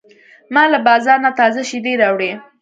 [0.53, 2.31] ما له بازار نه تازه شیدې راوړې.